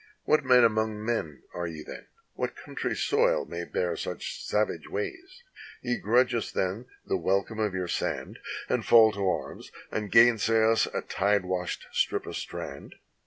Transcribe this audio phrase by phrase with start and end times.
[0.23, 2.07] What men among men are ye then?
[2.33, 5.43] what country's soil may bear Such savage ways?
[5.83, 8.39] ye grudge us then the welcome of your sand.
[8.67, 12.95] And fall to arms, and gainsay us a tide washed strip of strand.